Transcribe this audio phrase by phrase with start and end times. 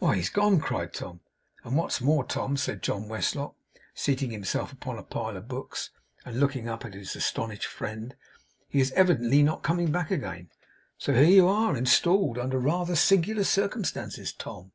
[0.00, 1.20] 'Why, he's gone!' cried Tom.
[1.62, 3.54] 'And what's more, Tom,' said John Westlock,
[3.94, 5.90] seating himself upon a pile of books,
[6.24, 8.16] and looking up at his astonished friend,
[8.68, 10.50] 'he is evidently not coming back again;
[10.96, 12.38] so here you are, installed.
[12.38, 14.66] Under rather singular circumstances, Tom!